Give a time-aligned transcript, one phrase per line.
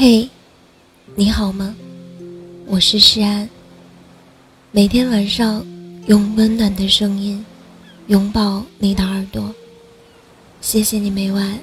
[0.00, 0.30] 嘿，
[1.16, 1.74] 你好吗？
[2.66, 3.50] 我是诗安。
[4.70, 5.66] 每天晚上
[6.06, 7.44] 用温暖的声音
[8.06, 9.52] 拥抱你的耳朵。
[10.60, 11.58] 谢谢你每晚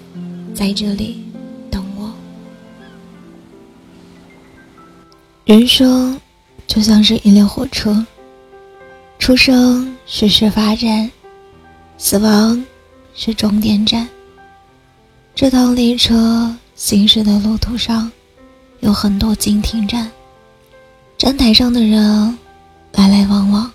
[0.54, 1.24] 在这里
[1.72, 2.14] 等我。
[5.46, 6.20] 人生
[6.68, 8.06] 就像是一列火车，
[9.18, 11.10] 出生是始发站，
[11.98, 12.62] 死亡
[13.14, 14.06] 是终点站。
[15.34, 18.12] 这趟列车行驶的路途上。
[18.86, 20.12] 有很多经停站，
[21.18, 22.38] 站台上的人
[22.92, 23.72] 来来往往，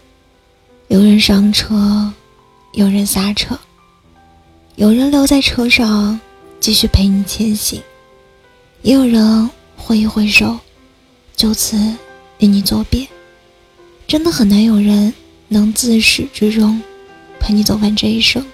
[0.87, 2.13] 有人上车，
[2.75, 3.59] 有人下车，
[4.77, 6.21] 有人留在车上
[6.61, 7.83] 继续陪你前行，
[8.83, 10.57] 也有人挥一挥手，
[11.35, 11.77] 就此
[12.39, 13.05] 与你作别。
[14.07, 15.13] 真的很难有人
[15.49, 16.81] 能自始至终
[17.41, 18.47] 陪你走完这一生。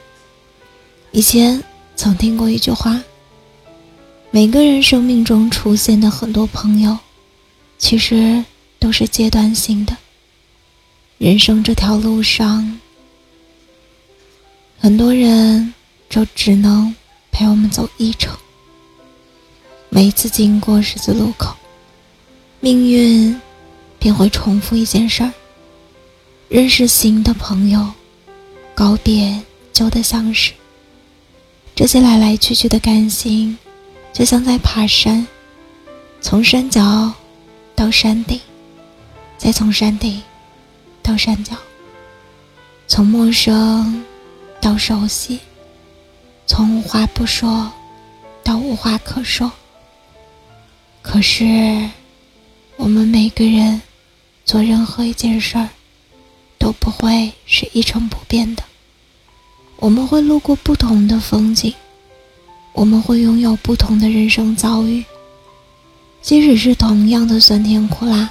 [1.10, 1.62] 以前
[1.96, 2.98] 曾听过一句话。
[4.36, 6.98] 每个人生命中出现的很多朋友，
[7.78, 8.44] 其实
[8.78, 9.96] 都是阶段性的。
[11.16, 12.78] 人生这条路上，
[14.78, 15.72] 很多人
[16.10, 16.94] 就只能
[17.32, 18.36] 陪我们走一程。
[19.88, 21.56] 每次经过十字路口，
[22.60, 23.40] 命运
[23.98, 25.32] 便会重复一件事儿：
[26.50, 27.90] 认识新的朋友，
[28.74, 29.40] 告别
[29.72, 30.52] 旧的相识。
[31.74, 33.56] 这些来来去去的感情。
[34.16, 35.26] 就像在爬山，
[36.22, 37.12] 从山脚
[37.74, 38.40] 到山顶，
[39.36, 40.22] 再从山顶
[41.02, 41.54] 到山脚，
[42.86, 44.02] 从陌生
[44.58, 45.38] 到熟悉，
[46.46, 47.70] 从无话不说
[48.42, 49.52] 到无话可说。
[51.02, 51.44] 可是，
[52.76, 53.82] 我们每个人
[54.46, 55.68] 做任何一件事儿
[56.56, 58.62] 都不会是一成不变的，
[59.76, 61.74] 我们会路过不同的风景。
[62.76, 65.02] 我们会拥有不同的人生遭遇，
[66.20, 68.30] 即使是同样的酸甜苦辣，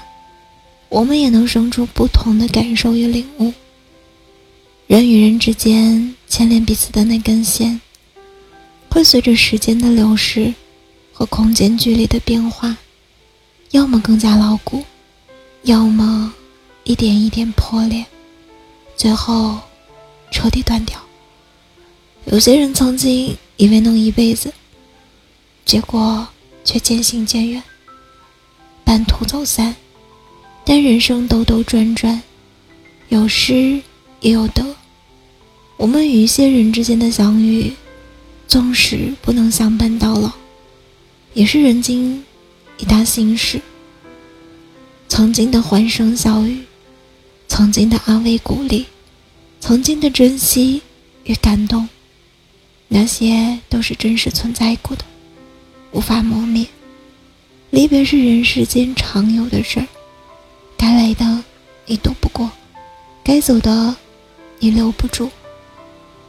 [0.88, 3.52] 我们也能生出不同的感受与领悟。
[4.86, 7.82] 人与人之间牵连彼此的那根线，
[8.88, 10.54] 会随着时间的流逝
[11.12, 12.78] 和空间距离的变化，
[13.72, 14.86] 要么更加牢固，
[15.64, 16.32] 要么
[16.84, 18.06] 一点一点破裂，
[18.96, 19.60] 最后
[20.30, 21.02] 彻底断掉。
[22.26, 23.36] 有些人曾经。
[23.58, 24.54] 以为能一辈子，
[25.66, 26.28] 结果
[26.64, 27.64] 却渐行渐远，
[28.84, 29.76] 半途走散。
[30.66, 32.22] 但人生兜兜转转，
[33.10, 33.82] 有失
[34.20, 34.76] 也有得。
[35.78, 37.72] 我们与一些人之间的相遇，
[38.48, 40.32] 纵使不能相伴到老，
[41.34, 42.24] 也是人间
[42.78, 43.62] 一大幸事。
[45.08, 46.64] 曾经的欢声笑语，
[47.48, 48.88] 曾经的安慰鼓励，
[49.60, 50.82] 曾经的珍惜
[51.26, 51.88] 与感动。
[52.88, 55.04] 那些都是真实存在过的，
[55.92, 56.66] 无法磨灭。
[57.72, 59.88] 离别是人世间常有的事儿，
[60.78, 61.44] 该来的
[61.88, 62.50] 你躲不过，
[63.24, 63.96] 该走的
[64.60, 65.30] 你留不住。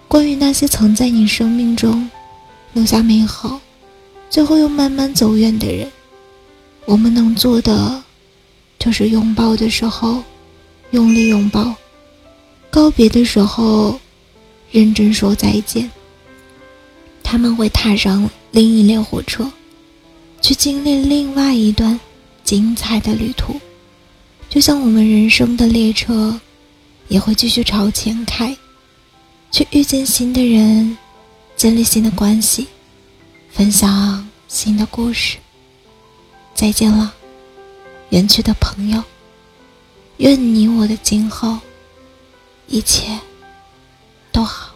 [0.08, 2.08] 关于那些曾在你生命中
[2.72, 3.60] 留下美好，
[4.30, 5.90] 最后又慢慢走远的人，
[6.84, 8.02] 我们能做的
[8.78, 10.22] 就是拥抱的时候
[10.90, 11.74] 用力拥抱，
[12.70, 14.00] 告别的时候
[14.70, 15.88] 认真说再见。
[17.28, 19.50] 他们会踏上另一列火车，
[20.40, 21.98] 去经历另外一段
[22.44, 23.60] 精彩的旅途，
[24.48, 26.40] 就像我们人生的列车，
[27.08, 28.56] 也会继续朝前开，
[29.50, 30.96] 去遇见新的人，
[31.56, 32.68] 建立新的关系，
[33.50, 35.36] 分享新的故事。
[36.54, 37.12] 再见了，
[38.10, 39.02] 远去的朋友，
[40.18, 41.58] 愿你我的今后
[42.68, 43.18] 一切
[44.30, 44.75] 都好。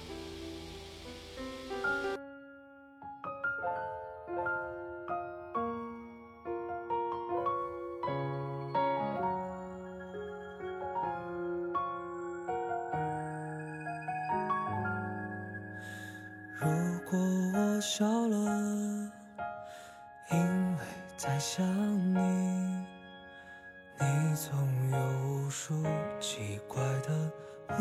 [17.81, 19.11] 笑了，
[20.31, 20.37] 因
[20.77, 20.79] 为
[21.17, 21.65] 在想
[22.13, 22.85] 你。
[23.99, 24.55] 你总
[24.91, 24.97] 有
[25.45, 25.83] 无数
[26.19, 27.09] 奇怪的
[27.69, 27.79] 问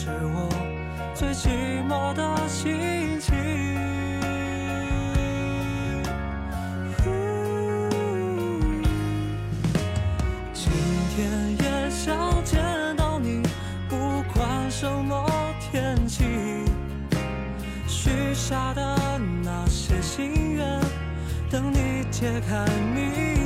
[0.00, 0.48] 是我
[1.12, 1.48] 最寂
[1.88, 3.34] 寞的心情。
[10.54, 10.70] 今
[11.10, 12.62] 天也想见
[12.96, 13.42] 到你
[13.88, 15.28] 不管什么
[15.58, 16.22] 天气。
[17.88, 20.80] 许下的那些心愿
[21.50, 23.37] 等你解开谜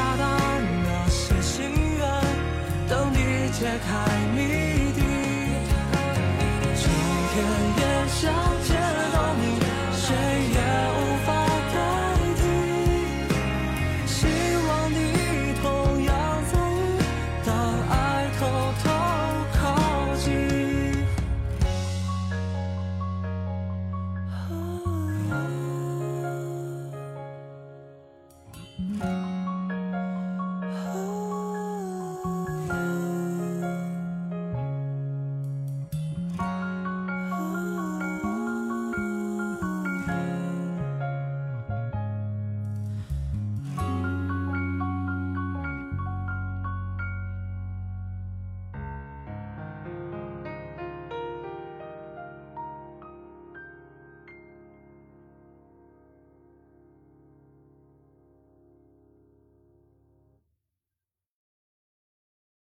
[0.00, 0.24] 下的
[0.84, 2.08] 那些心愿
[2.88, 3.90] 等你解开
[4.34, 4.79] 谜